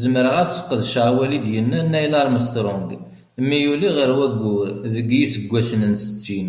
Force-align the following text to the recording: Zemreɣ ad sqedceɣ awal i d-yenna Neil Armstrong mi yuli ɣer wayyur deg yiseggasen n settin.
Zemreɣ 0.00 0.34
ad 0.42 0.48
sqedceɣ 0.50 1.04
awal 1.10 1.30
i 1.38 1.40
d-yenna 1.44 1.80
Neil 1.82 2.12
Armstrong 2.20 2.90
mi 3.46 3.56
yuli 3.64 3.90
ɣer 3.96 4.10
wayyur 4.18 4.66
deg 4.94 5.06
yiseggasen 5.18 5.82
n 5.90 5.94
settin. 6.04 6.48